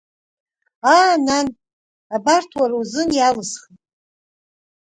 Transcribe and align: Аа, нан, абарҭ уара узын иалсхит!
Аа, 0.93 1.13
нан, 1.25 1.47
абарҭ 2.15 2.49
уара 2.59 2.75
узын 2.81 3.09
иалсхит! 3.13 3.77